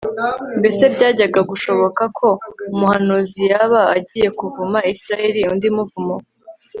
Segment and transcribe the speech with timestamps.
[0.59, 2.27] Mbese byajyaga gushoboka ko
[2.73, 6.15] umuhanuzi yaba agiye kuvuma Isirayeli undi muvumo